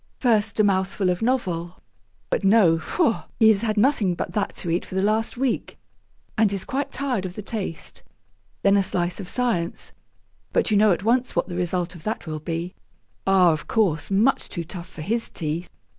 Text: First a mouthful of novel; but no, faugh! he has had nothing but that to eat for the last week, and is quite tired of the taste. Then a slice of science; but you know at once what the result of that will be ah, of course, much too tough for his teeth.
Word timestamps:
First 0.17 0.59
a 0.59 0.63
mouthful 0.63 1.11
of 1.11 1.21
novel; 1.21 1.77
but 2.31 2.43
no, 2.43 2.79
faugh! 2.79 3.25
he 3.39 3.49
has 3.49 3.61
had 3.61 3.77
nothing 3.77 4.15
but 4.15 4.31
that 4.31 4.55
to 4.55 4.71
eat 4.71 4.83
for 4.83 4.95
the 4.95 5.03
last 5.03 5.37
week, 5.37 5.77
and 6.35 6.51
is 6.51 6.65
quite 6.65 6.91
tired 6.91 7.23
of 7.23 7.35
the 7.35 7.43
taste. 7.43 8.01
Then 8.63 8.77
a 8.77 8.81
slice 8.81 9.19
of 9.19 9.29
science; 9.29 9.91
but 10.53 10.71
you 10.71 10.75
know 10.75 10.91
at 10.91 11.03
once 11.03 11.35
what 11.35 11.49
the 11.49 11.55
result 11.55 11.93
of 11.93 12.01
that 12.05 12.25
will 12.25 12.39
be 12.39 12.73
ah, 13.27 13.51
of 13.51 13.67
course, 13.67 14.09
much 14.09 14.49
too 14.49 14.63
tough 14.63 14.89
for 14.89 15.03
his 15.03 15.29
teeth. 15.29 15.69